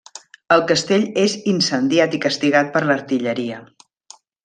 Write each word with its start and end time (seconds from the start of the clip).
El 0.55 0.63
castell 0.71 1.05
és 1.25 1.35
incendiat 1.53 2.17
i 2.19 2.23
castigat 2.25 2.75
per 2.79 2.85
l'artilleria. 2.89 3.65